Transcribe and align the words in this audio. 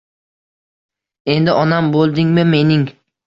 Endi 1.35 1.55
onam 1.65 1.91
boʻldingmi 1.99 2.47
mening 2.55 2.89